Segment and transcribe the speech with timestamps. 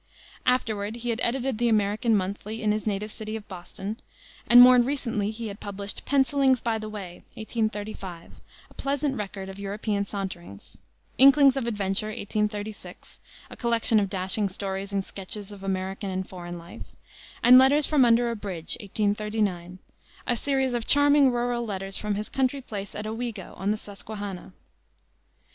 [0.47, 3.97] Afterward he had edited the American Monthly in his native city of Boston,
[4.49, 8.31] and more recently he had published Pencillings by the Way, 1835,
[8.71, 10.79] a pleasant record of European saunterings;
[11.19, 13.19] Inklings of Adventure, 1836,
[13.51, 16.95] a collection of dashing stories and sketches of American and foreign life;
[17.43, 19.77] and Letters from Under a Bridge, 1839,
[20.25, 24.53] a series of charming rural letters from his country place at Owego, on the Susquehanna.